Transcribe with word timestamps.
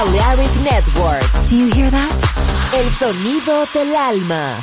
Balearic 0.00 0.54
Network. 0.64 1.46
Do 1.46 1.56
you 1.56 1.68
hear 1.74 1.90
that? 1.90 2.16
El 2.72 2.88
sonido 2.88 3.66
del 3.74 3.94
alma. 3.94 4.56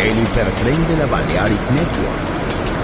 El 0.00 0.18
hipertren 0.22 0.88
de 0.88 0.96
la 0.96 1.04
Balearic 1.04 1.60
Network. 1.70 2.22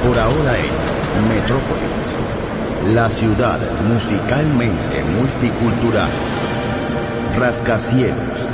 Por 0.04 0.18
ahora 0.18 0.58
en 0.58 1.26
Metrópolis. 1.26 2.92
La 2.92 3.08
ciudad 3.08 3.58
musicalmente 3.90 5.02
multicultural. 5.16 6.10
Rascacielos. 7.38 8.44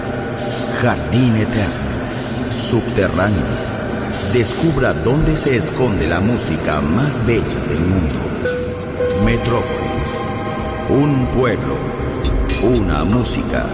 Jardín 0.81 1.35
eterno. 1.35 2.63
Subterráneo. 2.63 3.43
Descubra 4.33 4.93
dónde 4.93 5.37
se 5.37 5.57
esconde 5.57 6.07
la 6.07 6.21
música 6.21 6.81
más 6.81 7.27
bella 7.27 7.61
del 7.69 7.81
mundo. 7.81 8.15
Metrópolis. 9.25 9.84
Un 10.89 11.27
pueblo. 11.29 11.77
Una 12.63 13.05
música. 13.05 13.67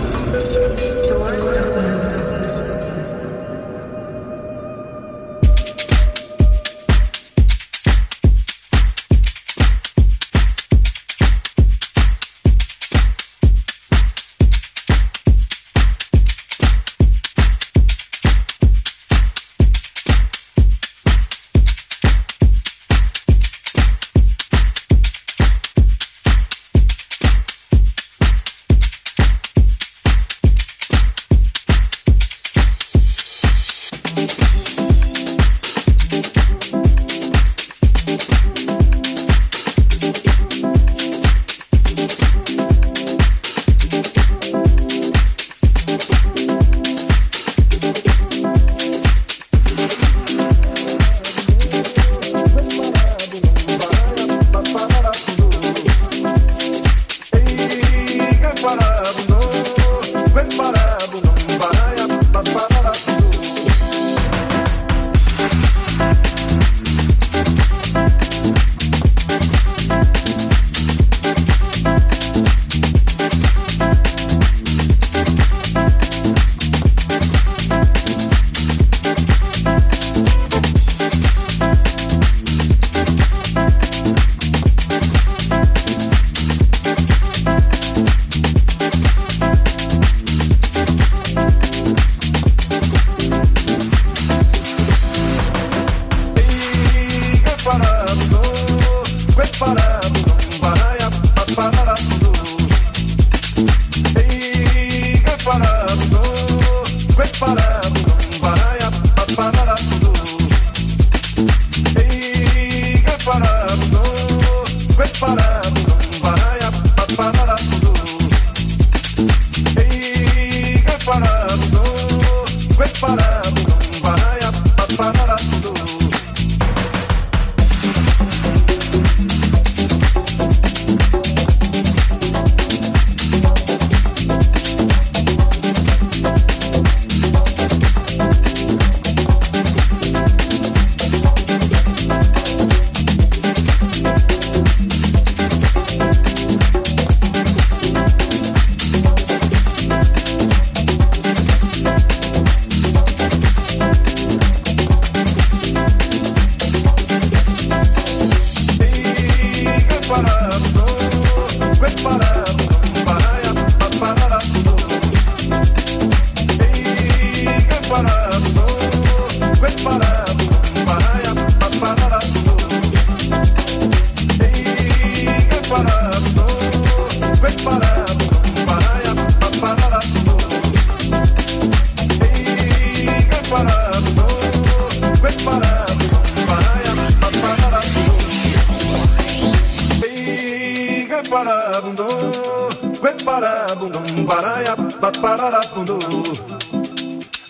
para 193.25 193.67
bundum 193.75 194.27
para 194.27 194.63
ya 194.65 194.77
para 195.23 195.51
la 195.51 195.61
bundo 195.75 195.99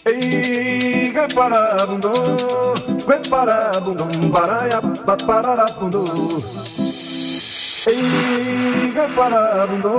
Ei 0.06 1.12
que 1.12 1.34
para 1.34 1.84
bundo 1.86 2.12
que 3.06 3.28
para 3.28 3.72
bundum 3.80 4.30
para 4.30 4.68
ya 4.68 4.80
para 4.80 5.54
la 5.54 5.66
bundo 5.78 6.04
Ei 7.86 8.92
que 8.94 9.04
para 9.16 9.66
bundo 9.66 9.94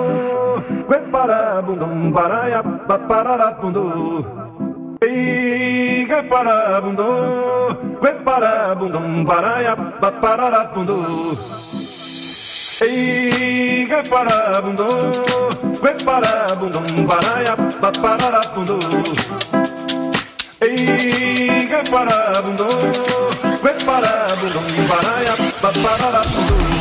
que 0.89 0.97
para 1.11 1.61
bundum 1.61 2.13
para 2.13 2.49
ya 2.49 2.61
para 3.07 3.37
la 3.37 3.51
bundo 3.61 4.41
Ei, 5.03 6.05
que 6.05 6.21
para 6.29 6.79
bundo, 6.79 7.97
que 7.99 8.11
para 8.23 8.75
bundum 8.75 9.25
para 9.25 9.63
ya 9.63 9.75
para 9.99 10.49
la 10.51 10.63
bundo 10.75 11.35
Ei, 12.81 13.85
gueparabundo, 13.87 14.87
gueparabundo, 15.79 16.79
baraya, 17.05 17.55
paparabundo. 17.79 18.79
Ei, 20.61 21.67
gueparabundo, 21.69 22.67
gueparabundo, 23.61 24.59
baraya, 24.89 25.33
paparabundo. 25.61 26.80